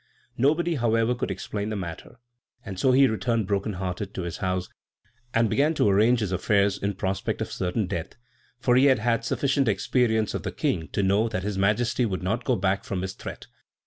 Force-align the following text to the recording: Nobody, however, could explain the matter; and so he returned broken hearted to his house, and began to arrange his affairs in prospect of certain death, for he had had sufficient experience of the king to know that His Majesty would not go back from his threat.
Nobody, 0.35 0.73
however, 0.77 1.13
could 1.13 1.29
explain 1.29 1.69
the 1.69 1.75
matter; 1.75 2.15
and 2.65 2.79
so 2.79 2.91
he 2.91 3.05
returned 3.05 3.45
broken 3.45 3.73
hearted 3.73 4.15
to 4.15 4.23
his 4.23 4.37
house, 4.37 4.67
and 5.31 5.47
began 5.47 5.75
to 5.75 5.87
arrange 5.87 6.21
his 6.21 6.31
affairs 6.31 6.79
in 6.81 6.95
prospect 6.95 7.39
of 7.39 7.51
certain 7.51 7.85
death, 7.85 8.15
for 8.59 8.75
he 8.75 8.85
had 8.85 8.97
had 8.97 9.23
sufficient 9.23 9.67
experience 9.67 10.33
of 10.33 10.41
the 10.41 10.51
king 10.51 10.87
to 10.93 11.03
know 11.03 11.29
that 11.29 11.43
His 11.43 11.55
Majesty 11.59 12.07
would 12.07 12.23
not 12.23 12.45
go 12.45 12.55
back 12.55 12.83
from 12.83 13.03
his 13.03 13.13
threat. 13.13 13.45